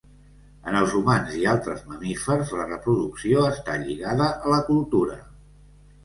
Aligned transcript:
En 0.69 0.75
els 0.77 0.93
humans 0.99 1.33
i 1.39 1.41
altres 1.49 1.83
mamífers 1.89 2.53
la 2.59 2.65
reproducció 2.69 3.43
està 3.49 3.75
lligada 3.83 4.31
a 4.47 4.55
la 4.55 4.59
cultura. 4.71 5.19